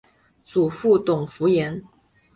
[0.43, 1.79] 祖父董孚言。